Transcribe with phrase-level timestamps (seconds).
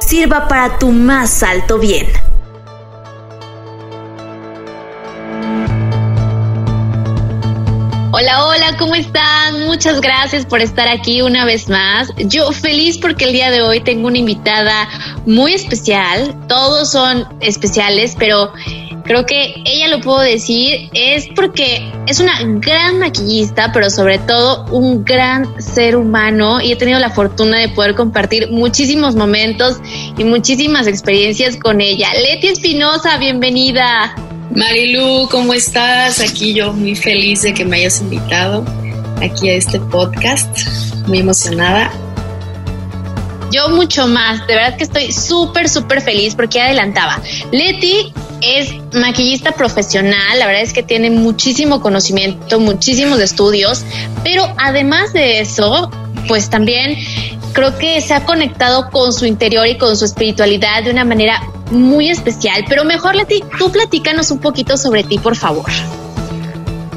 [0.00, 2.06] sirva para tu más alto bien.
[8.12, 9.64] Hola, hola, ¿cómo están?
[9.66, 12.12] Muchas gracias por estar aquí una vez más.
[12.18, 14.88] Yo feliz porque el día de hoy tengo una invitada
[15.26, 16.36] muy especial.
[16.48, 18.52] Todos son especiales, pero
[19.10, 24.66] creo que ella lo puedo decir es porque es una gran maquillista, pero sobre todo
[24.66, 29.78] un gran ser humano y he tenido la fortuna de poder compartir muchísimos momentos
[30.16, 32.06] y muchísimas experiencias con ella.
[32.14, 34.14] Leti Espinosa, bienvenida.
[34.54, 36.20] Marilu, ¿cómo estás?
[36.20, 38.64] Aquí yo muy feliz de que me hayas invitado
[39.20, 40.56] aquí a este podcast,
[41.08, 41.90] muy emocionada.
[43.50, 47.20] Yo mucho más, de verdad que estoy súper, súper feliz porque adelantaba.
[47.50, 53.84] Leti es maquillista profesional, la verdad es que tiene muchísimo conocimiento, muchísimos estudios,
[54.24, 55.90] pero además de eso,
[56.28, 56.96] pues también
[57.52, 61.42] creo que se ha conectado con su interior y con su espiritualidad de una manera
[61.70, 62.64] muy especial.
[62.68, 65.70] Pero mejor, Leti, tú platícanos un poquito sobre ti, por favor.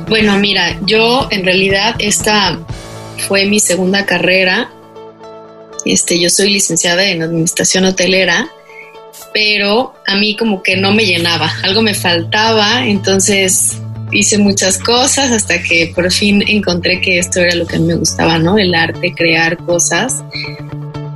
[0.09, 2.59] Bueno, mira, yo en realidad esta
[3.27, 4.69] fue mi segunda carrera
[5.85, 8.49] este, yo soy licenciada en administración hotelera,
[9.33, 13.79] pero a mí como que no me llenaba, algo me faltaba, entonces
[14.11, 18.37] hice muchas cosas hasta que por fin encontré que esto era lo que me gustaba,
[18.37, 18.57] ¿no?
[18.57, 20.23] El arte, crear cosas.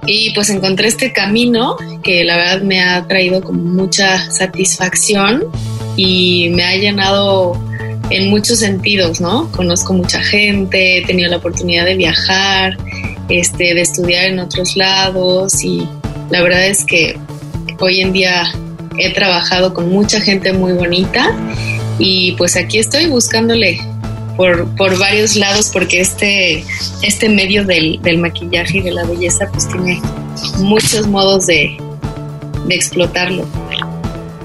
[0.05, 5.43] Y pues encontré este camino que la verdad me ha traído como mucha satisfacción
[5.95, 7.61] y me ha llenado
[8.09, 9.51] en muchos sentidos, ¿no?
[9.51, 12.77] Conozco mucha gente, he tenido la oportunidad de viajar,
[13.29, 15.87] este, de estudiar en otros lados y
[16.29, 17.17] la verdad es que
[17.79, 18.51] hoy en día
[18.97, 21.35] he trabajado con mucha gente muy bonita
[21.99, 23.79] y pues aquí estoy buscándole
[24.35, 26.63] por, por varios lados porque este,
[27.01, 30.01] este medio del, del, maquillaje y de la belleza pues tiene
[30.59, 31.77] muchos modos de,
[32.67, 33.45] de explotarlo.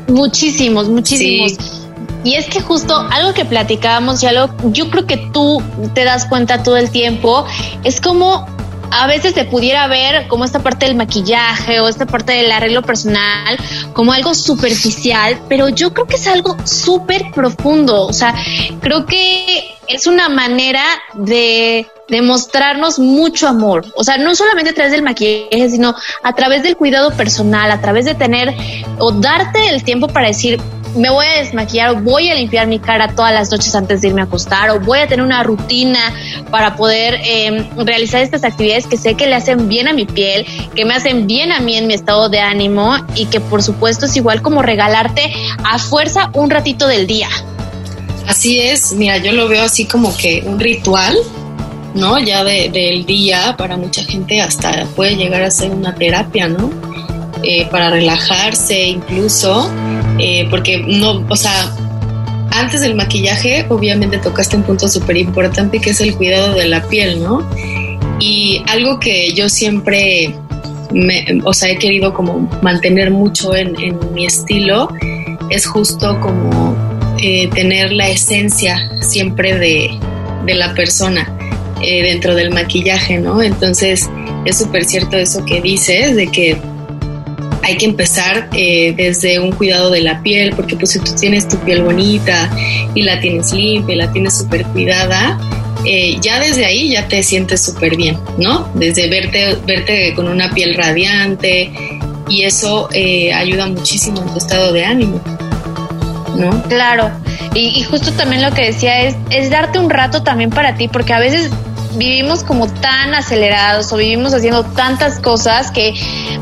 [0.08, 1.82] Muchísimos, muchísimos.
[2.24, 5.62] Y es que justo algo que platicábamos y algo, yo creo que tú
[5.94, 7.44] te das cuenta todo el tiempo,
[7.82, 8.46] es como
[8.92, 12.82] a veces se pudiera ver como esta parte del maquillaje o esta parte del arreglo
[12.82, 13.58] personal
[13.92, 18.06] como algo superficial, pero yo creo que es algo súper profundo.
[18.06, 18.34] O sea,
[18.80, 23.86] creo que es una manera de demostrarnos mucho amor.
[23.96, 27.80] O sea, no solamente a través del maquillaje, sino a través del cuidado personal, a
[27.80, 28.54] través de tener
[28.98, 30.60] o darte el tiempo para decir,
[30.94, 34.08] me voy a desmaquillar o voy a limpiar mi cara todas las noches antes de
[34.08, 36.12] irme a acostar o voy a tener una rutina
[36.50, 40.46] para poder em, realizar estas actividades que sé que le hacen bien a mi piel,
[40.74, 44.06] que me hacen bien a mí en mi estado de ánimo y que por supuesto
[44.06, 45.32] es igual como regalarte
[45.64, 47.28] a fuerza un ratito del día.
[48.26, 51.16] Así es, mira, yo lo veo así como que un ritual,
[51.94, 52.18] ¿no?
[52.18, 56.70] Ya del día, para mucha gente hasta puede llegar a ser una terapia, ¿no?
[57.42, 59.68] Eh, para relajarse incluso,
[60.18, 61.74] eh, porque no, o sea,
[62.50, 66.86] antes del maquillaje obviamente tocaste un punto súper importante que es el cuidado de la
[66.88, 67.48] piel, ¿no?
[68.20, 70.34] Y algo que yo siempre,
[71.44, 73.74] o sea, he querido como mantener mucho en,
[74.12, 74.88] mi estilo
[75.50, 76.76] es justo como
[77.20, 79.90] eh, tener la esencia siempre de,
[80.46, 81.36] de la persona
[81.80, 83.42] dentro del maquillaje, ¿no?
[83.42, 84.08] Entonces
[84.44, 86.56] es súper cierto eso que dices, de que
[87.62, 91.48] hay que empezar eh, desde un cuidado de la piel, porque pues si tú tienes
[91.48, 92.50] tu piel bonita
[92.94, 95.38] y la tienes limpia la tienes súper cuidada,
[95.84, 98.68] eh, ya desde ahí ya te sientes súper bien, ¿no?
[98.74, 101.70] Desde verte, verte con una piel radiante
[102.28, 105.20] y eso eh, ayuda muchísimo en tu estado de ánimo,
[106.36, 106.62] ¿no?
[106.64, 107.10] Claro,
[107.54, 110.88] y, y, justo también lo que decía es, es darte un rato también para ti,
[110.88, 111.50] porque a veces
[111.96, 115.94] vivimos como tan acelerados o vivimos haciendo tantas cosas que,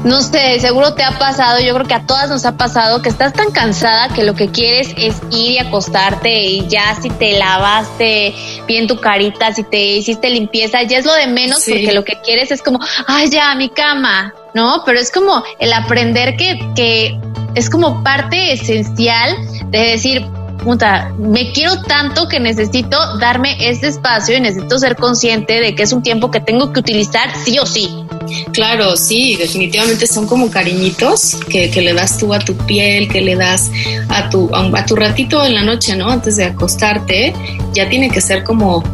[0.04, 3.08] no sé, seguro te ha pasado, yo creo que a todas nos ha pasado, que
[3.08, 7.38] estás tan cansada que lo que quieres es ir y acostarte y ya si te
[7.38, 8.34] lavaste
[8.66, 12.20] bien tu carita, si te hiciste limpieza, ya es lo de menos porque lo que
[12.22, 14.82] quieres es como, ay, ya, mi cama, ¿no?
[14.84, 17.18] Pero es como el aprender que, que
[17.54, 19.36] es como parte esencial
[19.70, 20.26] de decir,
[20.62, 25.82] puta, me quiero tanto que necesito darme este espacio y necesito ser consciente de que
[25.82, 28.04] es un tiempo que tengo que utilizar sí o sí.
[28.52, 33.20] Claro, sí, definitivamente son como cariñitos que, que, le das tú a tu piel, que
[33.20, 33.70] le das
[34.08, 36.10] a tu, a tu ratito en la noche, ¿no?
[36.10, 37.34] Antes de acostarte,
[37.72, 38.84] ya tiene que ser como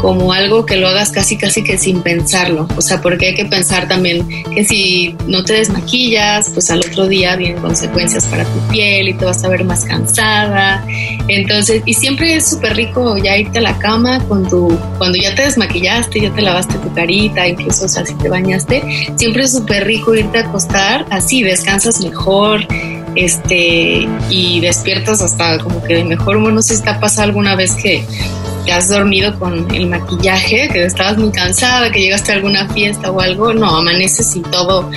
[0.00, 3.44] como algo que lo hagas casi casi que sin pensarlo, o sea, porque hay que
[3.44, 8.58] pensar también que si no te desmaquillas, pues al otro día vienen consecuencias para tu
[8.68, 10.84] piel y te vas a ver más cansada.
[11.28, 14.40] Entonces, y siempre es súper rico ya irte a la cama con
[14.98, 18.82] cuando ya te desmaquillaste, ya te lavaste tu carita, incluso, o sea, si te bañaste,
[19.16, 22.66] siempre es súper rico irte a acostar, así descansas mejor,
[23.16, 26.52] este, y despiertas hasta como que de mejor humor.
[26.52, 28.04] No sé si te ha pasado alguna vez que
[28.64, 33.10] que has dormido con el maquillaje, que estabas muy cansada, que llegaste a alguna fiesta
[33.10, 34.90] o algo, no, amaneces y todo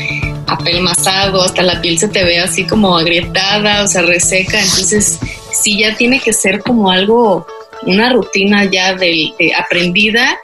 [0.48, 5.19] apelmazado, hasta la piel se te ve así como agrietada, o sea, reseca, entonces
[5.51, 7.48] sí ya tiene que ser como algo,
[7.86, 10.38] una rutina ya de, aprendida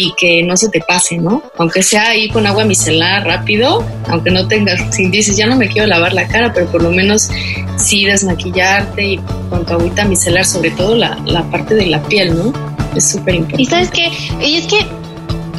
[0.00, 1.42] y que no se te pase, ¿no?
[1.58, 5.68] Aunque sea ahí con agua micelar rápido, aunque no tengas, si dices ya no me
[5.68, 7.28] quiero lavar la cara, pero por lo menos
[7.76, 9.16] sí desmaquillarte y
[9.50, 12.52] con tu agüita micelar, sobre todo la, la parte de la piel, ¿no?
[12.96, 13.62] Es súper importante.
[13.62, 14.10] Y sabes qué,
[14.42, 14.86] y es que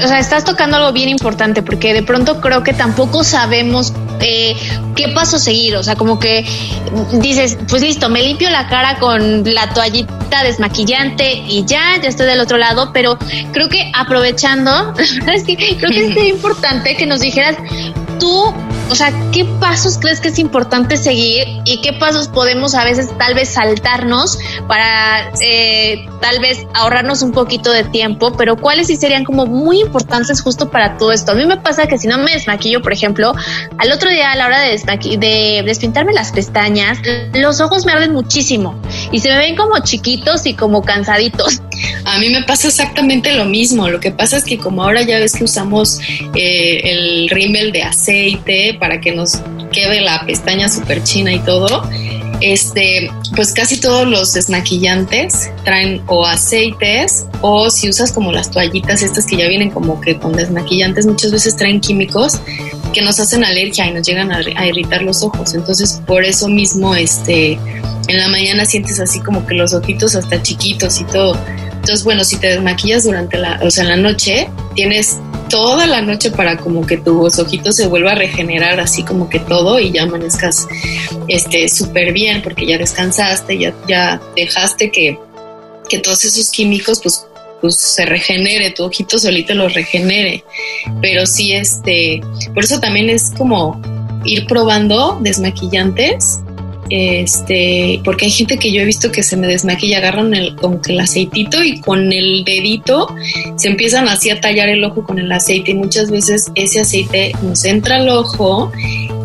[0.04, 4.56] o sea, estás tocando algo bien importante porque de pronto creo que tampoco sabemos eh,
[4.96, 5.76] qué paso seguir.
[5.76, 6.46] O sea, como que
[7.14, 12.28] dices, pues listo, me limpio la cara con la toallita desmaquillante y ya, ya estoy
[12.28, 12.92] del otro lado.
[12.94, 13.18] Pero
[13.52, 14.94] creo que aprovechando,
[15.34, 17.58] es que creo que es importante que nos dijeras
[18.22, 18.54] tú
[18.92, 23.18] o sea, ¿qué pasos crees que es importante seguir y qué pasos podemos a veces
[23.18, 24.38] tal vez saltarnos
[24.68, 28.34] para eh, tal vez ahorrarnos un poquito de tiempo?
[28.36, 31.32] Pero ¿cuáles sí serían como muy importantes justo para todo esto?
[31.32, 33.34] A mí me pasa que si no me desmaquillo, por ejemplo,
[33.78, 34.78] al otro día a la hora de,
[35.18, 36.98] de despintarme las pestañas,
[37.34, 38.76] los ojos me arden muchísimo
[39.12, 41.62] y se me ven como chiquitos y como cansaditos.
[42.06, 43.88] A mí me pasa exactamente lo mismo.
[43.90, 46.00] Lo que pasa es que como ahora ya ves que usamos
[46.36, 49.42] eh, el rímel de aceite para que nos
[49.72, 51.88] quede la pestaña súper china y todo,
[52.42, 59.04] este, pues casi todos los desmaquillantes traen o aceites o si usas como las toallitas
[59.04, 62.40] estas que ya vienen como que con desmaquillantes, muchas veces traen químicos
[62.94, 65.54] que nos hacen alergia y nos llegan a, a irritar los ojos.
[65.54, 67.54] Entonces, por eso mismo, este,
[68.08, 71.38] en la mañana sientes así como que los ojitos hasta chiquitos y todo.
[71.82, 75.18] Entonces, bueno, si te desmaquillas durante la, o sea, en la noche, tienes
[75.50, 79.40] toda la noche para como que tus ojitos se vuelva a regenerar así como que
[79.40, 80.68] todo y ya amanezcas
[81.28, 85.20] este súper bien porque ya descansaste, ya, ya dejaste que,
[85.90, 87.26] que todos esos químicos pues
[87.62, 90.44] pues se regenere, tu ojito solito lo regenere.
[91.02, 92.22] Pero sí, este,
[92.54, 93.80] por eso también es como
[94.26, 96.40] ir probando desmaquillantes
[96.92, 100.92] este, porque hay gente que yo he visto que se me desmaquilla, agarran el, que
[100.92, 103.08] el aceitito y con el dedito
[103.56, 107.32] se empiezan así a tallar el ojo con el aceite y muchas veces ese aceite
[107.44, 108.74] nos entra al ojo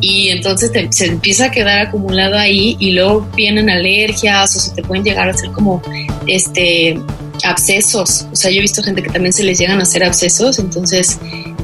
[0.00, 4.83] y entonces se empieza a quedar acumulado ahí y luego vienen alergias o se te
[4.83, 5.83] pueden llegar a hacer como
[6.29, 6.97] este
[7.44, 8.27] abscesos.
[8.33, 11.19] O sea, yo he visto gente que también se les llegan a hacer abscesos, entonces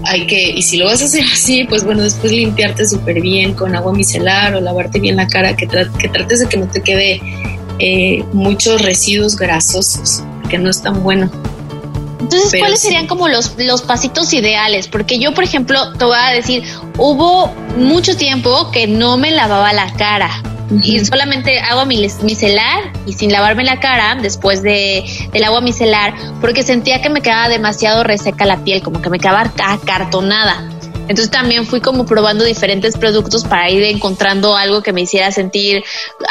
[0.04, 3.54] hay que, y si lo vas a hacer así, pues bueno, después limpiarte súper bien
[3.54, 6.82] con agua micelar o lavarte bien la cara, que, que trates de que no te
[6.82, 7.20] quede
[7.78, 11.30] eh, muchos residuos grasosos, que no es tan bueno.
[12.20, 14.86] Entonces, ¿cuáles serían como los, los pasitos ideales?
[14.86, 16.62] Porque yo, por ejemplo, te voy a decir,
[16.96, 20.30] hubo mucho tiempo que no me lavaba la cara
[20.82, 26.62] y solamente agua micelar y sin lavarme la cara después de, del agua micelar porque
[26.62, 30.68] sentía que me quedaba demasiado reseca la piel, como que me quedaba acartonada.
[31.08, 35.82] Entonces también fui como probando diferentes productos para ir encontrando algo que me hiciera sentir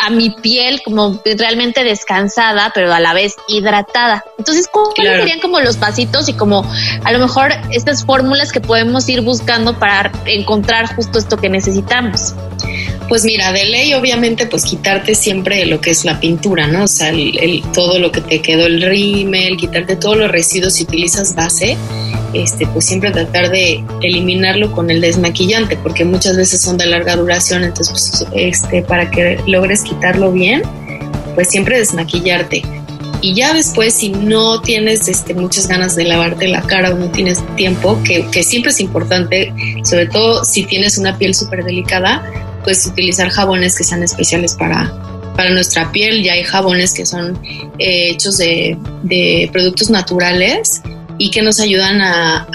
[0.01, 4.24] a mi piel como realmente descansada, pero a la vez hidratada.
[4.38, 6.65] Entonces, ¿cuáles serían como los pasitos y como
[7.03, 12.33] a lo mejor estas fórmulas que podemos ir buscando para encontrar justo esto que necesitamos?
[13.11, 16.85] Pues mira, de ley obviamente pues quitarte siempre lo que es la pintura, ¿no?
[16.85, 17.11] O sea,
[17.73, 21.75] todo lo que te quedó el rímel, quitarte todos los residuos si utilizas base,
[22.33, 27.17] este, pues siempre tratar de eliminarlo con el desmaquillante, porque muchas veces son de larga
[27.17, 30.61] duración, entonces pues, este, para que logres quitarlo bien,
[31.35, 32.61] pues siempre desmaquillarte.
[33.19, 37.11] Y ya después, si no tienes este, muchas ganas de lavarte la cara o no
[37.11, 39.53] tienes tiempo, que, que siempre es importante,
[39.83, 42.23] sobre todo si tienes una piel súper delicada,
[42.63, 44.91] pues utilizar jabones que sean especiales para,
[45.35, 46.23] para nuestra piel.
[46.23, 47.39] Ya hay jabones que son
[47.79, 50.81] eh, hechos de, de, productos naturales
[51.17, 52.47] y que nos ayudan a,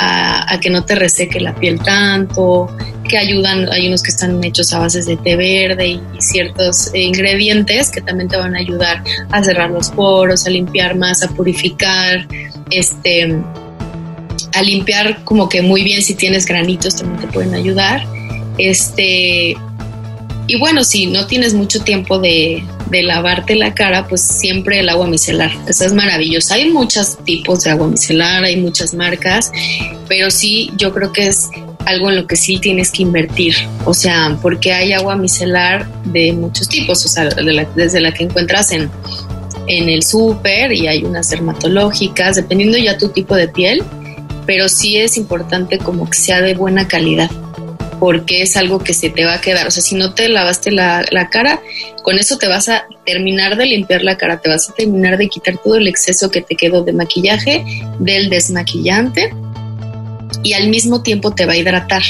[0.53, 2.69] a, que no te reseque la piel tanto,
[3.09, 7.91] que ayudan, hay unos que están hechos a bases de té verde y, ciertos ingredientes
[7.91, 12.27] que también te van a ayudar a cerrar los poros, a limpiar más, a purificar,
[12.71, 13.37] este
[14.55, 18.03] a limpiar como que muy bien si tienes granitos también te pueden ayudar.
[18.59, 19.57] Este,
[20.49, 24.89] y bueno, si no tienes mucho tiempo de, de lavarte la cara, pues siempre el
[24.89, 25.51] agua micelar.
[25.69, 26.55] Eso es maravilloso.
[26.55, 29.51] Hay muchos tipos de agua micelar, hay muchas marcas,
[30.09, 31.49] pero sí, yo creo que es
[31.85, 33.55] algo en lo que sí tienes que invertir.
[33.85, 38.71] O sea, porque hay agua micelar de muchos tipos, o sea, desde la que encuentras
[38.71, 38.89] en,
[39.67, 43.83] en el súper y hay unas dermatológicas, dependiendo ya tu tipo de piel,
[44.47, 47.31] pero sí es importante como que sea de buena calidad
[47.99, 49.67] porque es algo que se te va a quedar.
[49.67, 51.61] O sea, si no te lavaste la, cara,
[52.03, 55.29] con eso te vas a terminar de limpiar la cara, te vas a terminar de
[55.29, 57.65] quitar todo el exceso que te quedó de maquillaje,
[57.99, 59.33] del desmaquillante
[60.43, 62.03] y al mismo tiempo te va a hidratar.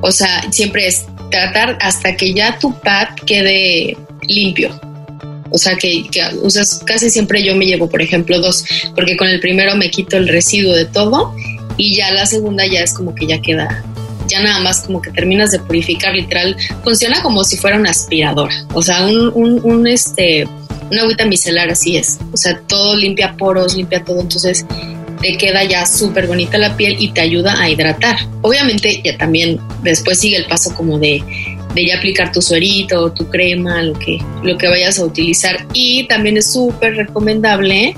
[0.00, 4.78] O sea, siempre es tratar hasta que ya tu pad quede limpio.
[5.50, 8.64] O sea, que, que usas casi siempre yo me llevo, por ejemplo, dos,
[8.94, 11.34] porque con el primero me quito el residuo de todo
[11.76, 13.84] y ya la segunda ya es como que ya queda
[14.26, 18.54] ya nada más como que terminas de purificar, literal, funciona como si fuera una aspiradora,
[18.72, 20.46] o sea, un, un, un este,
[20.90, 24.64] una agüita micelar así es, o sea, todo limpia poros, limpia todo, entonces
[25.20, 28.16] te queda ya súper bonita la piel y te ayuda a hidratar.
[28.42, 31.22] Obviamente ya también después sigue el paso como de,
[31.74, 35.66] de ya aplicar tu suerito, tu crema, lo que, lo que vayas a utilizar.
[35.72, 37.94] Y también es súper recomendable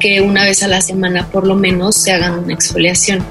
[0.00, 3.24] que una vez a la semana por lo menos se hagan una exfoliación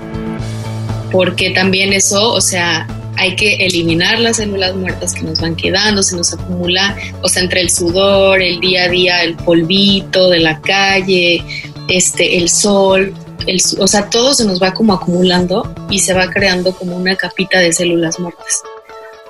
[1.11, 6.03] porque también eso, o sea, hay que eliminar las células muertas que nos van quedando,
[6.03, 10.39] se nos acumula, o sea, entre el sudor, el día a día, el polvito de
[10.39, 11.43] la calle,
[11.87, 13.13] este, el sol,
[13.47, 17.15] el, o sea, todo se nos va como acumulando y se va creando como una
[17.15, 18.61] capita de células muertas.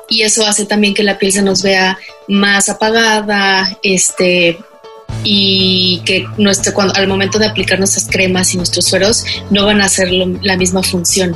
[0.07, 4.59] Y eso hace también que la piel se nos vea más apagada, este,
[5.25, 9.85] y que nuestro, al momento de aplicar nuestras cremas y nuestros sueros no van a
[9.85, 11.35] hacer la misma función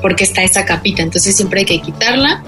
[0.00, 2.42] porque está esa capita, entonces siempre hay que quitarla.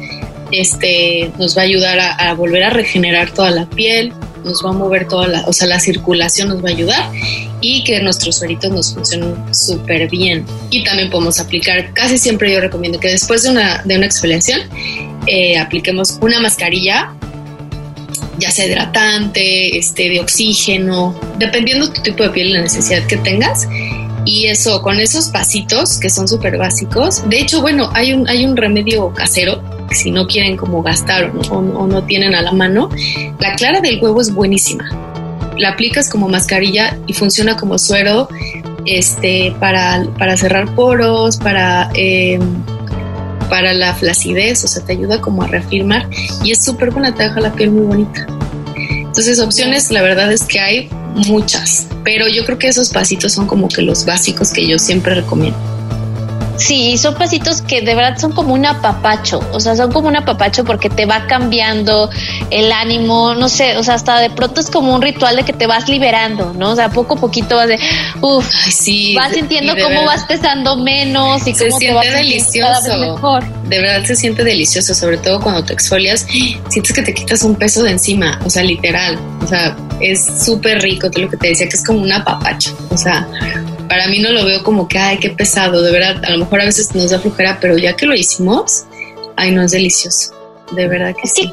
[0.50, 4.12] Este nos va a ayudar a, volver a regenerar toda la piel,
[4.44, 7.10] nos va a mover toda la, o sea, la circulación nos va a ayudar
[7.60, 10.46] y que nuestros sueritos nos funcionen súper bien.
[10.70, 14.60] Y también podemos aplicar, casi siempre yo recomiendo que después de una, de una exfoliación
[15.26, 17.12] eh, apliquemos una mascarilla
[18.38, 23.16] ya sea hidratante, este, de oxígeno, dependiendo tu tipo de piel y la necesidad que
[23.18, 23.68] tengas.
[24.24, 27.28] Y eso, con esos pasitos que son súper básicos.
[27.28, 31.62] De hecho, bueno, hay un, hay un remedio casero, si no quieren como gastar o
[31.62, 32.90] no, tienen a la mano.
[33.38, 34.84] La clara del huevo es buenísima.
[35.56, 38.28] La aplicas como mascarilla y funciona como suero
[38.84, 42.62] este, para, para cerrar poros, para, em,
[43.48, 46.08] para la flacidez, o sea, te ayuda como a reafirmar
[46.44, 48.26] y es súper buena, te deja la piel muy bonita.
[48.76, 53.46] Entonces, opciones, la verdad es que hay muchas, pero yo creo que esos pasitos son
[53.46, 55.77] como que los básicos que yo siempre recomiendo.
[56.58, 60.16] Sí, son pasitos que de verdad son como un apapacho, o sea, son como un
[60.16, 62.10] apapacho porque te va cambiando
[62.50, 65.52] el ánimo, no sé, o sea, hasta de pronto es como un ritual de que
[65.52, 66.70] te vas liberando, ¿no?
[66.70, 67.78] O sea, poco a poquito vas de,
[68.20, 72.98] uff, sí, vas sintiendo cómo vas pesando menos y se cómo siente te delicioso.
[72.98, 73.44] mejor.
[73.68, 76.26] De verdad se siente delicioso, sobre todo cuando te exfolias,
[76.68, 80.82] sientes que te quitas un peso de encima, o sea, literal, o sea, es súper
[80.82, 83.28] rico, te lo que te decía que es como un apapacho, o sea,
[83.88, 86.60] para mí no lo veo como que, ay, qué pesado, de verdad, a lo mejor
[86.60, 88.84] a veces nos da flujera, pero ya que lo hicimos,
[89.36, 90.34] ay, no es delicioso,
[90.72, 91.52] de verdad que sí.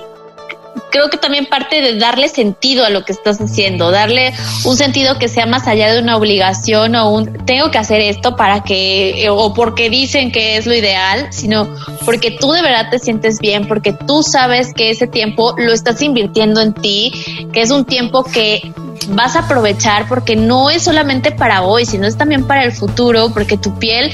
[0.91, 4.33] Creo que también parte de darle sentido a lo que estás haciendo, darle
[4.65, 8.35] un sentido que sea más allá de una obligación o un tengo que hacer esto
[8.35, 11.73] para que, o porque dicen que es lo ideal, sino
[12.05, 16.01] porque tú de verdad te sientes bien, porque tú sabes que ese tiempo lo estás
[16.01, 17.13] invirtiendo en ti,
[17.53, 18.73] que es un tiempo que
[19.09, 23.31] vas a aprovechar porque no es solamente para hoy, sino es también para el futuro,
[23.33, 24.11] porque tu piel,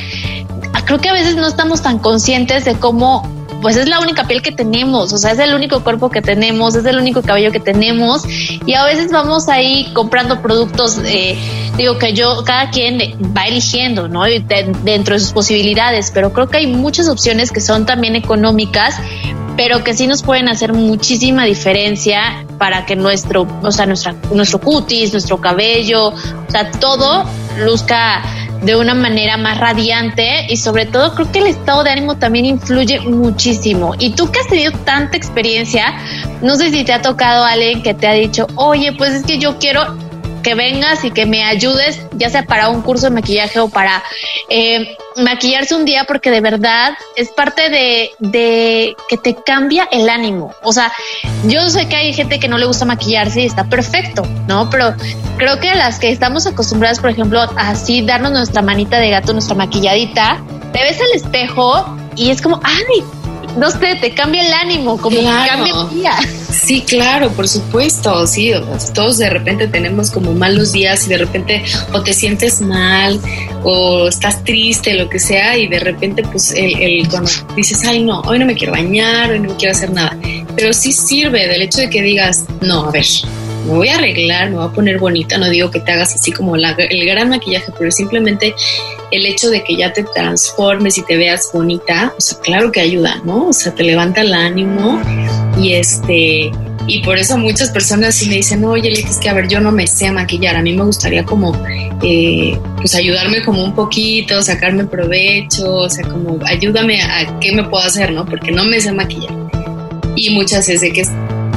[0.86, 3.30] creo que a veces no estamos tan conscientes de cómo
[3.62, 6.76] pues es la única piel que tenemos, o sea, es el único cuerpo que tenemos,
[6.76, 11.38] es el único cabello que tenemos y a veces vamos ahí comprando productos, eh,
[11.78, 12.98] digo que yo, cada quien
[13.38, 14.24] va eligiendo, ¿no?
[14.24, 18.96] dentro de sus posibilidades, pero creo que hay muchas opciones que son también económicas
[19.56, 24.60] pero que sí nos pueden hacer muchísima diferencia para que nuestro, o sea, nuestra, nuestro
[24.60, 27.26] cutis, nuestro cabello, o sea, todo
[27.60, 28.24] luzca
[28.64, 32.46] de una manera más radiante y sobre todo creo que el estado de ánimo también
[32.46, 33.96] influye muchísimo.
[33.98, 35.96] Y tú que has tenido tanta experiencia,
[36.42, 39.40] no sé si te ha tocado alguien que te ha dicho, oye, pues es que
[39.40, 40.11] yo quiero
[40.42, 44.04] que vengas y que me ayudes, ya sea para un curso de maquillaje o para
[44.50, 50.10] eh, maquillarse un día, porque de verdad es parte de, de que te cambia el
[50.10, 50.54] ánimo.
[50.64, 50.92] O sea,
[51.46, 54.70] yo sé que hay gente que no le gusta maquillarse y está perfecto, ¿no?
[54.70, 54.96] Pero
[55.38, 59.34] creo que a las que estamos acostumbradas, por ejemplo, así darnos nuestra manita de gato,
[59.34, 60.42] nuestra maquilladita,
[60.74, 63.04] te ves al espejo y es como, ay,
[63.58, 66.14] no sé, te cambia el ánimo, como cambia el día.
[66.52, 68.52] Sí, claro, por supuesto, sí,
[68.94, 73.20] todos de repente tenemos como malos días y de repente o te sientes mal
[73.64, 78.22] o estás triste, lo que sea, y de repente pues el, cuando dices, ay no,
[78.22, 80.18] hoy no me quiero bañar, hoy no quiero hacer nada,
[80.56, 83.06] pero sí sirve del hecho de que digas, no, a ver,
[83.66, 86.32] me voy a arreglar, me voy a poner bonita, no digo que te hagas así
[86.32, 88.56] como el gran maquillaje, pero simplemente
[89.12, 92.82] el hecho de que ya te transformes y te veas bonita, o sea, claro que
[92.82, 93.48] ayuda, ¿no?
[93.48, 95.02] O sea, te levanta el ánimo
[95.62, 96.52] y este,
[96.88, 99.72] y por eso muchas personas sí me dicen, oye, es que a ver, yo no
[99.72, 101.54] me sé maquillar, a mí me gustaría como,
[102.04, 107.64] eh, pues ayudarme como un poquito, sacarme provecho, o sea, como ayúdame a qué me
[107.64, 108.26] puedo hacer, ¿no?
[108.26, 109.34] Porque no me sé maquillar.
[110.16, 111.04] Y muchas veces que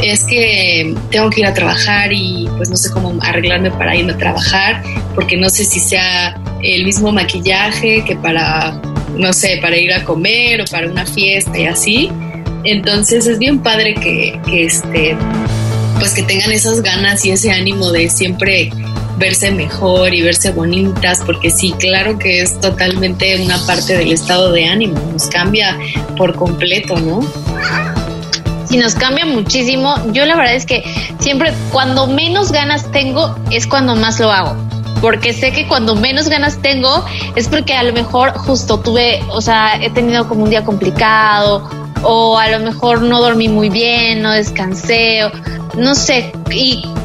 [0.02, 4.12] es que tengo que ir a trabajar y pues no sé cómo arreglarme para irme
[4.12, 4.82] a trabajar,
[5.14, 8.80] porque no sé si sea el mismo maquillaje que para,
[9.16, 12.10] no sé, para ir a comer o para una fiesta y así.
[12.64, 15.16] Entonces es bien padre que, que este,
[15.98, 18.70] pues que tengan esas ganas y ese ánimo de siempre
[19.18, 24.52] verse mejor y verse bonitas, porque sí, claro que es totalmente una parte del estado
[24.52, 25.78] de ánimo, nos cambia
[26.16, 27.20] por completo, ¿no?
[28.74, 29.94] Y nos cambia muchísimo.
[30.12, 30.82] Yo la verdad es que
[31.20, 34.56] siempre cuando menos ganas tengo es cuando más lo hago.
[35.00, 37.04] Porque sé que cuando menos ganas tengo
[37.36, 41.70] es porque a lo mejor justo tuve, o sea, he tenido como un día complicado
[42.02, 45.20] o a lo mejor no dormí muy bien, no descansé,
[45.76, 46.32] no sé,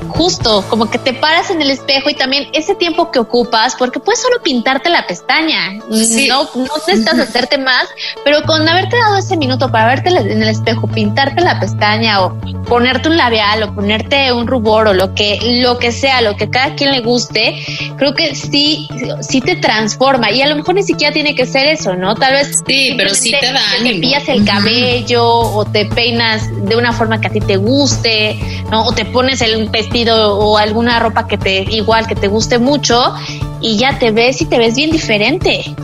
[0.10, 4.00] justo como que te paras en el espejo y también ese tiempo que ocupas, porque
[4.00, 7.88] puedes solo pintarte la pestaña, no, no necesitas hacerte más,
[8.24, 12.38] pero con haberte dado ese minuto para verte en el espejo, pintarte la pestaña o
[12.68, 16.50] ponerte un labial o ponerte un rubor o lo que, lo que sea, lo que
[16.50, 17.63] cada quien le guste,
[17.98, 18.88] creo que sí,
[19.22, 22.16] sí te transforma y a lo mejor ni siquiera tiene que ser eso, ¿no?
[22.16, 26.75] Tal vez sí, pero sí te da Te pillas el cabello o te peinas de
[26.75, 28.39] una forma que a ti te guste,
[28.72, 28.86] ¿no?
[28.86, 33.13] O te pones el vestido o alguna ropa que te igual que te guste mucho
[33.62, 35.76] y ya te ves y te ves bien diferente.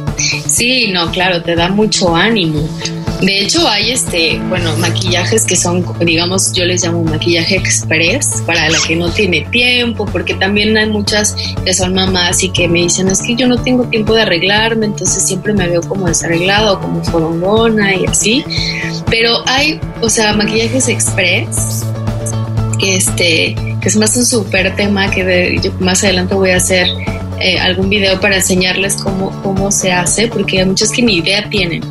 [0.47, 2.67] Sí, no, claro, te da mucho ánimo.
[3.21, 8.69] De hecho, hay este, bueno, maquillajes que son, digamos, yo les llamo maquillaje express para
[8.69, 12.81] la que no tiene tiempo, porque también hay muchas que son mamás y que me
[12.81, 16.79] dicen, es que yo no tengo tiempo de arreglarme, entonces siempre me veo como desarreglado,
[16.81, 18.43] como forongona y así.
[19.09, 21.85] Pero hay, o sea, maquillajes express
[22.81, 26.87] este que es más un súper tema que más adelante voy a hacer
[27.39, 31.47] eh, algún video para enseñarles cómo, cómo se hace, porque hay muchos que ni idea
[31.51, 31.83] tienen.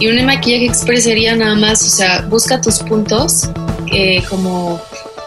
[0.00, 3.48] Y un maquillaje express sería nada más, o sea, busca tus puntos
[3.92, 4.80] eh, como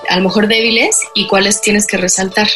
[0.09, 2.49] a lo mejor débiles y cuáles tienes que resaltar,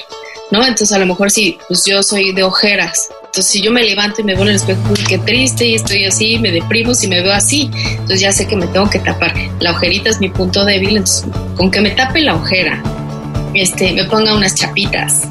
[0.51, 0.61] ¿no?
[0.61, 4.19] Entonces a lo mejor si pues yo soy de ojeras, entonces si yo me levanto
[4.19, 7.21] y me veo en el espejo, qué triste y estoy así, me deprimo si me
[7.21, 9.33] veo así, entonces ya sé que me tengo que tapar.
[9.61, 12.83] La ojerita es mi punto débil, entonces con que me tape la ojera
[13.53, 15.23] este, me ponga unas chapitas.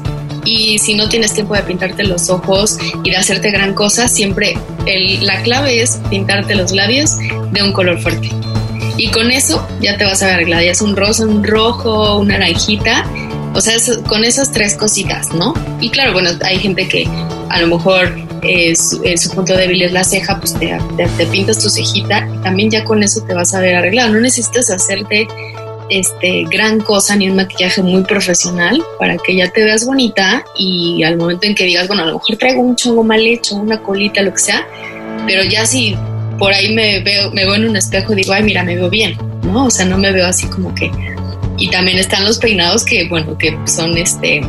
[0.45, 4.57] Y si no tienes tiempo de pintarte los ojos y de hacerte gran cosa, siempre
[5.21, 8.29] la clave es pintarte los labios de un color fuerte.
[8.97, 10.63] Y con eso ya te vas a ver arreglada.
[10.63, 13.05] Ya es un rosa, un rojo, una naranjita.
[13.55, 13.75] O sea,
[14.07, 15.53] con esas tres cositas, ¿no?
[15.79, 17.07] Y claro, bueno, hay gente que
[17.49, 21.59] a lo mejor eh, su, punto débil es la ceja, pues te, te, te, pintas
[21.59, 24.09] tu cejita y también ya con eso te vas a ver arreglada.
[24.09, 25.27] No necesitas hacerte
[25.89, 31.03] este, gran cosa ni un maquillaje muy profesional para que ya te veas bonita y
[31.03, 33.81] al momento en que digas, bueno, a lo mejor traigo un chongo mal hecho, una
[33.81, 34.67] colita, lo que sea,
[35.25, 35.95] pero ya si
[36.37, 39.17] por ahí me veo, me veo en un espejo digo, ay, mira, me veo bien,
[39.43, 39.65] ¿no?
[39.65, 40.91] O sea, no me veo así como que...
[41.57, 44.41] Y también están los peinados que, bueno, que son este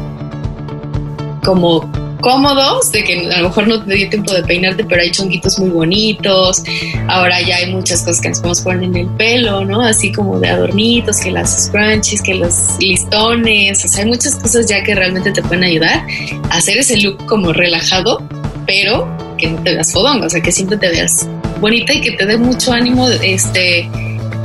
[1.44, 1.88] como
[2.25, 5.59] cómodos, de que a lo mejor no te dio tiempo de peinarte, pero hay chonguitos
[5.59, 6.63] muy bonitos.
[7.07, 9.83] Ahora ya hay muchas cosas que nos podemos poner en el pelo, ¿no?
[9.83, 14.67] Así como de adornitos, que las scrunchies, que los listones, o sea, hay muchas cosas
[14.67, 16.07] ya que realmente te pueden ayudar
[16.49, 18.23] a hacer ese look como relajado,
[18.67, 19.07] pero
[19.37, 21.29] que no te veas fodonga, o sea, que siempre te veas
[21.61, 23.87] bonita y que te dé mucho ánimo, este,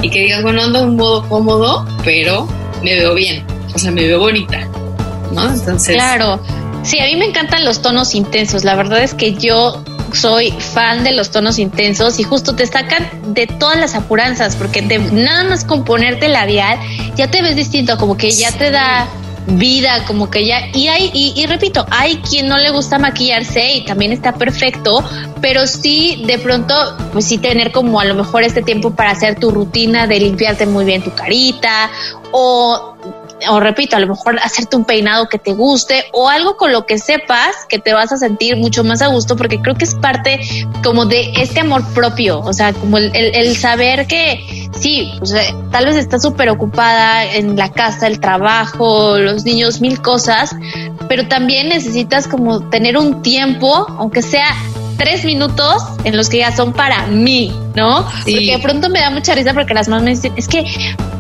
[0.01, 2.45] y que digas, bueno, ando de un modo cómodo, pero
[2.83, 4.67] me veo bien, o sea, me veo bonita,
[5.31, 5.53] ¿no?
[5.53, 5.95] Entonces.
[5.95, 6.41] Claro
[6.83, 8.63] Sí, a mí me encantan los tonos intensos.
[8.63, 13.07] La verdad es que yo soy fan de los tonos intensos y justo te sacan
[13.33, 16.79] de todas las apuranzas porque nada más con ponerte labial
[17.15, 19.07] ya te ves distinto, como que ya te da
[19.47, 23.85] vida, como que ya, y hay, y, repito, hay quien no le gusta maquillarse y
[23.85, 25.03] también está perfecto,
[25.41, 26.75] pero sí de pronto,
[27.11, 30.65] pues sí tener como a lo mejor este tiempo para hacer tu rutina de limpiarte
[30.65, 31.89] muy bien tu carita
[32.31, 32.95] o
[33.49, 36.85] o repito, a lo mejor hacerte un peinado que te guste o algo con lo
[36.85, 39.95] que sepas que te vas a sentir mucho más a gusto porque creo que es
[39.95, 40.39] parte
[40.83, 45.33] como de este amor propio, o sea, como el, el, saber que sí, pues,
[45.71, 50.55] tal vez estás súper ocupada en la casa, el trabajo, los niños, mil cosas,
[51.07, 54.47] pero también necesitas como tener un tiempo, aunque sea
[54.99, 58.03] tres minutos en los que ya son para mí, ¿no?
[58.03, 60.65] Porque de pronto me da mucha risa porque las mamás me dicen, es que,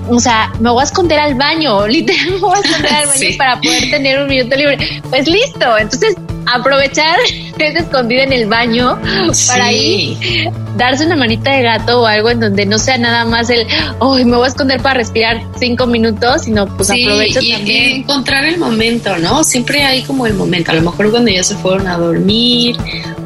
[0.09, 3.29] o sea, me voy a esconder al baño, literal, me voy a esconder al baño
[3.37, 5.01] para poder tener un minuto libre.
[5.09, 6.15] Pues listo, entonces
[6.45, 7.17] aprovechar
[7.57, 8.99] que es escondida en el baño
[9.47, 13.49] para ir darse una manita de gato o algo en donde no sea nada más
[13.49, 13.67] el,
[13.99, 17.89] hoy me voy a esconder para respirar cinco minutos, sino pues aprovecho y, también.
[17.89, 19.43] Y encontrar el momento, ¿no?
[19.43, 22.77] Siempre hay como el momento, a lo mejor cuando ya se fueron a dormir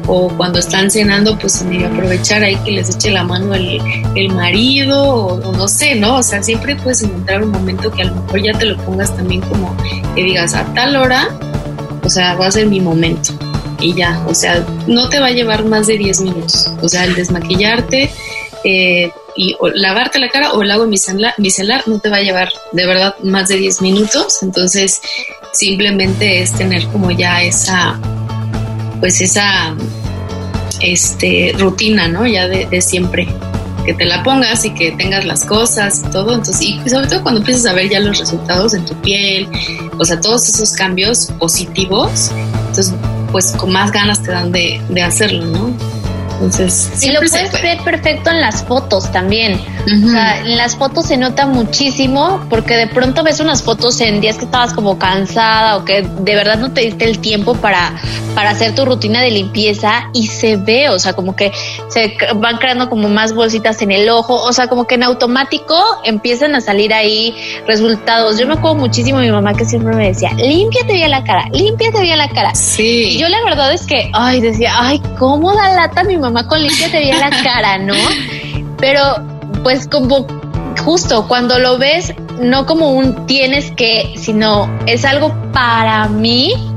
[0.06, 3.80] o cuando están cenando, pues aprovechar ahí que les eche la mano el,
[4.14, 6.16] el marido o, no sé, ¿no?
[6.16, 9.14] O sea, siempre puedes encontrar un momento que a lo mejor ya te lo pongas
[9.16, 9.74] también como
[10.14, 11.28] que digas a tal hora,
[12.02, 13.32] o sea, va a ser mi momento
[13.80, 17.04] y ya, o sea, no te va a llevar más de 10 minutos, o sea,
[17.04, 18.10] el desmaquillarte
[18.64, 22.50] eh, y lavarte la cara o el agua micelar, micelar no te va a llevar
[22.72, 25.02] de verdad más de 10 minutos, entonces
[25.52, 27.98] simplemente es tener como ya esa
[29.00, 29.74] pues esa
[30.80, 32.26] este, rutina, ¿no?
[32.26, 33.28] Ya de, siempre,
[33.84, 36.34] que te la pongas y que tengas las cosas y todo.
[36.34, 39.48] Entonces, y sobre todo cuando empiezas a ver ya los resultados en tu piel,
[39.98, 42.30] o sea, todos esos cambios positivos,
[42.68, 42.94] entonces,
[43.32, 45.93] pues con más ganas te dan de, de hacerlo, ¿no?
[46.44, 49.58] Entonces, y lo puedes ver perfecto en las fotos también.
[49.86, 54.20] O sea, en las fotos se nota muchísimo porque de pronto ves unas fotos en
[54.20, 57.94] días que estabas como cansada o que de verdad no te diste el tiempo para,
[58.34, 61.50] para hacer tu rutina de limpieza y se ve, o sea, como que
[61.94, 65.76] se van creando como más bolsitas en el ojo, o sea, como que en automático
[66.02, 67.32] empiezan a salir ahí
[67.68, 68.36] resultados.
[68.36, 71.48] Yo me acuerdo muchísimo de mi mamá que siempre me decía, límpiate bien la cara,
[71.52, 72.52] límpiate bien la cara.
[72.52, 73.10] Sí.
[73.10, 76.60] Y yo la verdad es que, ay, decía, ay, cómo da lata mi mamá con
[76.60, 77.94] límpiate bien la cara, ¿no?
[78.78, 79.02] Pero
[79.62, 80.26] pues como
[80.84, 86.73] justo cuando lo ves, no como un tienes que, sino es algo para mí,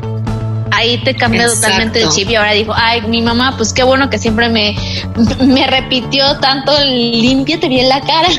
[0.72, 4.10] ahí te cambia totalmente el chip y ahora digo, ay, mi mamá, pues qué bueno
[4.10, 4.76] que siempre me,
[5.46, 8.30] me repitió tanto, límpiate bien la cara.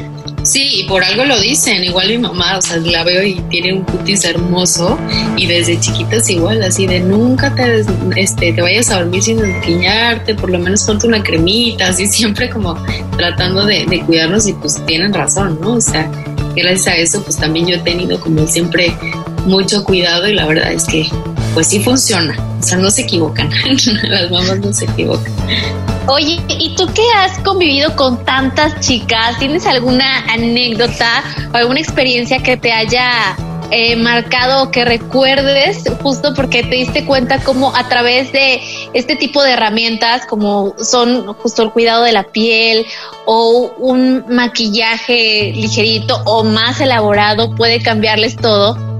[0.43, 3.73] Sí, y por algo lo dicen, igual mi mamá, o sea, la veo y tiene
[3.75, 4.99] un cutis hermoso
[5.37, 7.85] y desde chiquita es igual, así de nunca te,
[8.17, 12.49] este, te vayas a dormir sin desquiñarte, por lo menos ponte una cremita, así siempre
[12.49, 12.83] como
[13.17, 15.75] tratando de, de cuidarnos y pues tienen razón, ¿no?
[15.75, 16.11] O sea,
[16.57, 18.97] gracias a eso pues también yo he tenido como siempre
[19.45, 21.09] mucho cuidado y la verdad es que
[21.59, 23.51] pues sí funciona, o sea, no se equivocan,
[24.05, 25.33] las mamás no se equivocan.
[26.07, 29.37] Oye, ¿y tú qué has convivido con tantas chicas?
[29.41, 33.37] ¿Tienes alguna anécdota o alguna experiencia que te haya
[33.73, 38.61] eh, marcado que recuerdes justo porque te diste cuenta como a través de
[38.95, 42.87] este tipo de herramientas como son justo el cuidado de la piel
[43.27, 48.98] o un maquillaje ligerito o más elaborado puede cambiarles todo?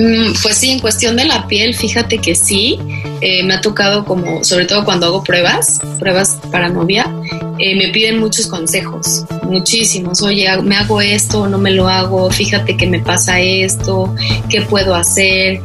[0.00, 2.78] Mm, pues sí, en cuestión de la piel, fíjate que sí,
[3.20, 7.14] eh, me ha tocado como, sobre todo cuando hago pruebas, pruebas para novia,
[7.58, 10.22] eh, me piden muchos consejos, muchísimos.
[10.22, 14.14] Oye, me hago esto, no me lo hago, fíjate que me pasa esto,
[14.48, 15.60] qué puedo hacer.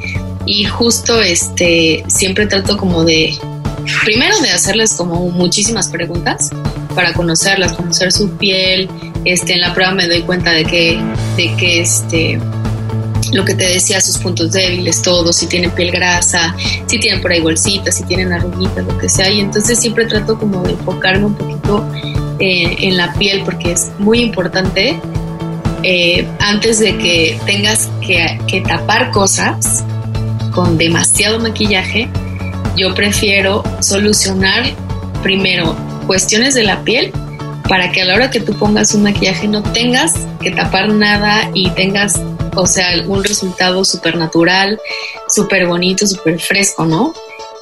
[0.45, 3.33] Y justo este, siempre trato como de,
[4.03, 6.49] primero de hacerles como muchísimas preguntas
[6.93, 8.89] para conocerlas, conocer su piel.
[9.23, 10.99] Este, en la prueba me doy cuenta de que,
[11.37, 12.37] de que este,
[13.31, 17.31] lo que te decía, sus puntos débiles, todo, si tienen piel grasa, si tienen por
[17.31, 19.29] ahí bolsitas, si tienen arruguitas, lo que sea.
[19.29, 21.87] Y entonces siempre trato como de enfocarme un poquito
[22.39, 24.99] eh, en la piel porque es muy importante
[25.83, 29.83] eh, antes de que tengas que, que tapar cosas
[30.51, 32.09] con demasiado maquillaje,
[32.75, 34.63] yo prefiero solucionar
[35.21, 35.75] primero
[36.07, 37.11] cuestiones de la piel
[37.69, 41.49] para que a la hora que tú pongas un maquillaje no tengas que tapar nada
[41.53, 42.19] y tengas
[42.55, 44.79] o sea, un resultado súper natural,
[45.27, 47.13] súper bonito, súper fresco, ¿no?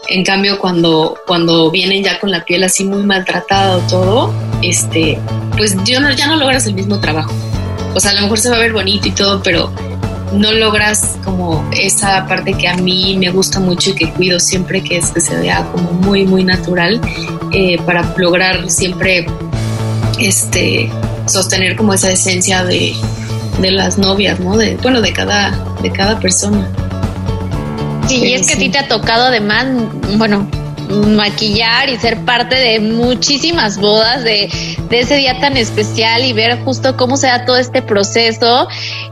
[0.07, 5.17] En cambio, cuando, cuando vienen ya con la piel así muy maltratada o todo, este,
[5.57, 7.33] pues yo ya no logras el mismo trabajo.
[7.93, 9.71] O sea, a lo mejor se va a ver bonito y todo, pero
[10.33, 14.83] no logras como esa parte que a mí me gusta mucho y que cuido siempre,
[14.83, 16.99] que es que se vea como muy, muy natural,
[17.51, 19.25] eh, para lograr siempre
[20.19, 20.91] este,
[21.27, 22.93] sostener como esa esencia de,
[23.59, 24.57] de las novias, ¿no?
[24.57, 26.67] De, bueno, de cada, de cada persona.
[28.07, 29.65] Sí, y es que a ti te ha tocado además,
[30.17, 30.47] bueno,
[30.89, 34.49] maquillar y ser parte de muchísimas bodas de,
[34.89, 38.67] de ese día tan especial y ver justo cómo se da todo este proceso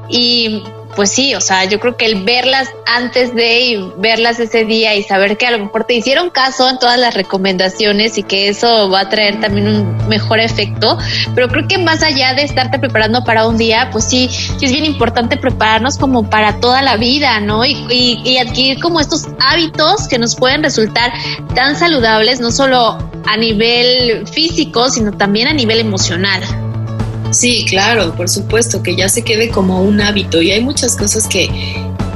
[0.10, 0.64] y
[0.96, 4.96] pues sí, o sea, yo creo que el verlas antes de y verlas ese día
[4.96, 8.50] y saber que a lo mejor te hicieron caso en todas las recomendaciones y que
[8.50, 10.98] eso va a traer también un mejor efecto,
[11.36, 14.72] pero creo que más allá de estarte preparando para un día, pues sí, sí es
[14.72, 17.66] bien importante prepararnos como para toda la vida, ¿no?
[17.66, 21.12] Y, y, y adquirir como estos hábitos que nos pueden resultar
[21.56, 26.42] tan saludables, no solo a nivel físico, sino también a nivel emocional.
[27.32, 30.42] Sí, claro, por supuesto, que ya se quede como un hábito.
[30.42, 31.50] Y hay muchas cosas que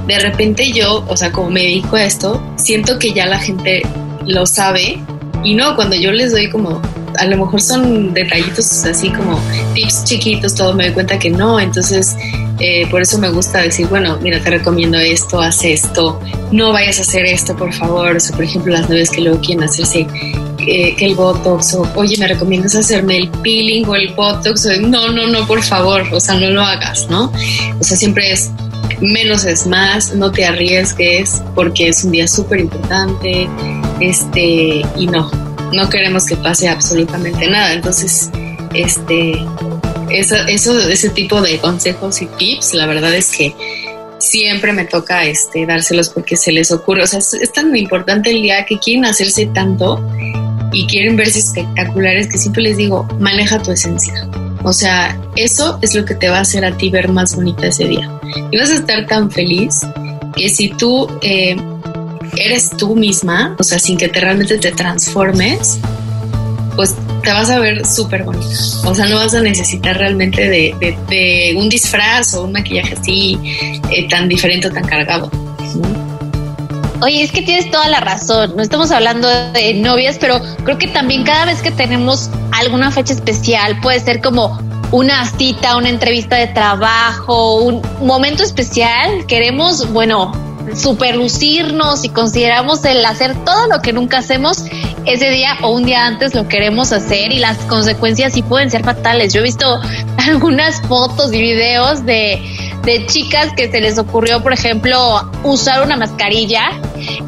[0.08, 3.82] de repente yo, o sea, como me dedico a esto, siento que ya la gente
[4.25, 4.99] lo sabe.
[5.43, 6.82] Y no, cuando yo les doy como,
[7.17, 9.39] a lo mejor son detallitos así como
[9.73, 12.15] tips chiquitos, todo me doy cuenta que no, entonces
[12.60, 16.19] eh, por eso me gusta decir, bueno, mira, te recomiendo esto, haz esto,
[16.51, 19.39] no vayas a hacer esto, por favor, o sea, por ejemplo, las nuevas que luego
[19.39, 20.08] quieren hacerse
[20.58, 24.67] que el Botox o, oye, ¿me recomiendas hacerme el peeling o el Botox?
[24.82, 27.32] no, no, no, por favor, o sea, no lo hagas, ¿no?
[27.80, 28.49] O sea, siempre es
[29.01, 33.49] menos es más, no te arriesgues porque es un día súper importante,
[33.99, 35.30] este, y no,
[35.76, 37.74] no queremos que pase absolutamente nada.
[37.74, 38.30] Entonces,
[38.74, 39.34] este,
[40.10, 43.54] eso, ese tipo de consejos y tips, la verdad es que
[44.20, 47.04] siempre me toca este, dárselos porque se les ocurre.
[47.04, 50.02] O sea, es, es, tan importante el día que quieren hacerse tanto
[50.72, 54.14] y quieren verse espectaculares, que siempre les digo, maneja tu esencia.
[54.64, 57.68] O sea, eso es lo que te va a hacer a ti ver más bonita
[57.68, 58.10] ese día.
[58.52, 59.82] Y vas a estar tan feliz
[60.36, 61.56] que si tú eh,
[62.38, 65.80] eres tú misma, o sea, sin que te realmente te transformes,
[66.76, 68.45] pues te vas a ver súper bonita.
[68.86, 72.95] O sea, no vas a necesitar realmente de, de, de, un disfraz o un maquillaje
[72.95, 73.39] así
[73.91, 75.32] eh, tan diferente o tan cargado.
[77.02, 78.54] Oye, es que tienes toda la razón.
[78.56, 83.13] No estamos hablando de novias, pero creo que también cada vez que tenemos alguna fecha
[83.13, 84.58] especial, puede ser como
[84.91, 90.32] una cita, una entrevista de trabajo, un momento especial, queremos, bueno,
[90.73, 94.63] superlucirnos y consideramos el hacer todo lo que nunca hacemos
[95.06, 98.84] ese día o un día antes lo queremos hacer y las consecuencias sí pueden ser
[98.84, 99.34] fatales.
[99.34, 99.80] Yo he visto
[100.17, 102.41] algunas fotos y videos de
[102.86, 106.71] de chicas que se les ocurrió, por ejemplo, usar una mascarilla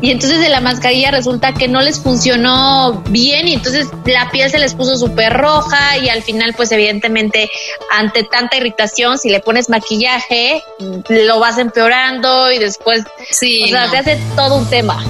[0.02, 4.50] y entonces de la mascarilla resulta que no les funcionó bien y entonces la piel
[4.50, 7.50] se les puso súper roja y al final pues evidentemente
[7.92, 10.62] ante tanta irritación si le pones maquillaje
[11.10, 13.92] lo vas empeorando y después sí, o sea, no.
[13.92, 15.04] se hace todo un tema.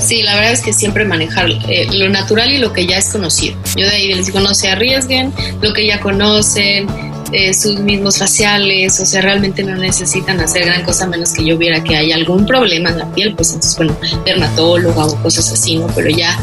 [0.00, 3.10] Sí, la verdad es que siempre manejar eh, lo natural y lo que ya es
[3.10, 3.56] conocido.
[3.76, 6.88] Yo de ahí les digo, no se arriesguen, lo que ya conocen,
[7.32, 11.56] eh, sus mismos faciales, o sea, realmente no necesitan hacer gran cosa menos que yo
[11.56, 15.76] viera que hay algún problema en la piel, pues entonces, bueno, dermatóloga o cosas así,
[15.76, 15.86] ¿no?
[15.94, 16.36] Pero ya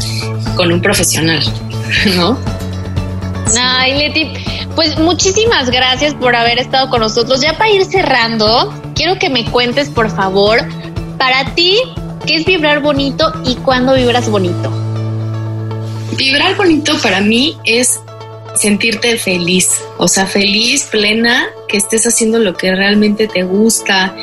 [0.56, 1.42] con un profesional,
[2.16, 2.38] ¿no?
[3.60, 4.32] Ay, Leti,
[4.74, 7.40] pues muchísimas gracias por haber estado con nosotros.
[7.40, 10.60] Ya para ir cerrando, quiero que me cuentes, por favor,
[11.18, 11.76] para ti,
[12.26, 14.70] ¿qué es vibrar bonito y cuándo vibras bonito?
[16.16, 18.00] Vibrar bonito para mí es
[18.58, 24.14] sentirte feliz, o sea, feliz, plena, que estés haciendo lo que realmente te gusta,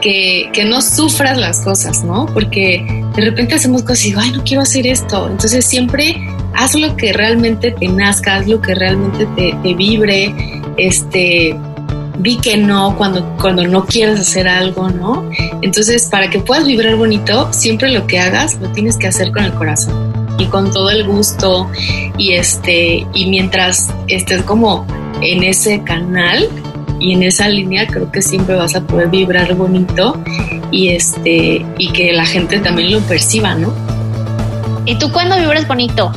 [0.00, 2.26] que, que, no sufras las cosas, ¿no?
[2.26, 5.28] Porque de repente hacemos cosas y digo, ay, no quiero hacer esto.
[5.28, 6.16] Entonces siempre
[6.54, 10.34] haz lo que realmente te nazca, haz lo que realmente te, te vibre,
[10.76, 11.56] este,
[12.18, 15.28] vi que no cuando, cuando no quieres hacer algo, ¿no?
[15.60, 19.44] Entonces, para que puedas vibrar bonito, siempre lo que hagas lo tienes que hacer con
[19.44, 21.70] el corazón y con todo el gusto
[22.16, 24.86] y este y mientras estés como
[25.20, 26.48] en ese canal
[26.98, 30.20] y en esa línea creo que siempre vas a poder vibrar bonito
[30.70, 33.72] y este y que la gente también lo perciba, ¿no?
[34.84, 36.12] ¿Y tú cuándo vibras bonito?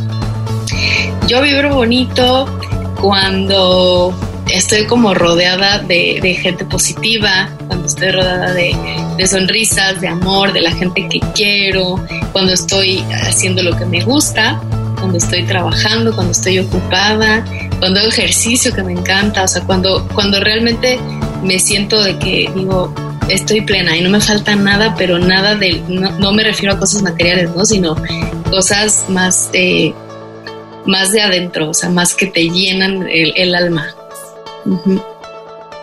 [1.28, 2.45] Yo vibro bonito
[3.01, 4.13] cuando
[4.49, 10.71] estoy como rodeada de, gente positiva, cuando estoy rodeada de, sonrisas, de amor, de la
[10.71, 14.62] gente que quiero, cuando estoy haciendo lo que me gusta,
[14.99, 17.43] cuando estoy trabajando, cuando estoy ocupada,
[17.79, 20.99] cuando hago ejercicio que me encanta, o sea, cuando, cuando realmente
[21.43, 22.93] me siento de que digo,
[23.29, 27.01] estoy plena y no me falta nada, pero nada de, no, me refiero a cosas
[27.01, 27.65] materiales, ¿no?
[27.65, 27.95] Sino
[28.49, 29.93] cosas más, eh,
[30.86, 33.95] más de adentro, o sea, más que te llenan el alma.
[34.65, 35.15] Uh -huh.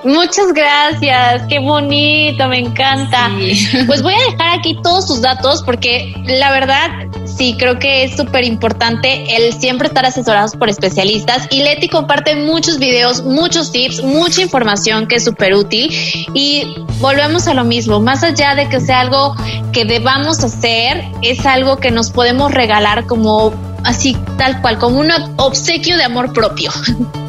[0.05, 3.31] Muchas gracias, qué bonito, me encanta.
[3.39, 3.69] Sí.
[3.87, 6.91] Pues voy a dejar aquí todos tus datos porque la verdad
[7.25, 12.35] sí, creo que es súper importante el siempre estar asesorados por especialistas y Leti comparte
[12.35, 15.91] muchos videos, muchos tips, mucha información que es súper útil
[16.35, 16.65] y
[16.99, 19.37] volvemos a lo mismo, más allá de que sea algo
[19.73, 23.53] que debamos hacer, es algo que nos podemos regalar como
[23.85, 26.73] así tal cual, como un obsequio de amor propio.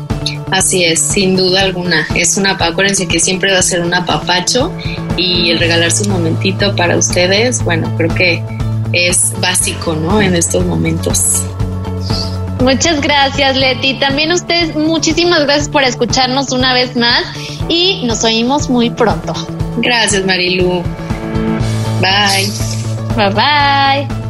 [0.54, 2.06] Así es, sin duda alguna.
[2.14, 4.72] Es una, acuérdense que siempre va a ser un apapacho
[5.18, 8.44] y el regalarse un momentito para ustedes, bueno, creo que
[8.92, 10.22] es básico, ¿no?
[10.22, 11.42] En estos momentos.
[12.62, 13.96] Muchas gracias, Leti.
[13.96, 17.24] También ustedes, muchísimas gracias por escucharnos una vez más
[17.68, 19.34] y nos oímos muy pronto.
[19.78, 20.84] Gracias, Marilu.
[22.00, 22.48] Bye.
[23.16, 24.23] Bye bye.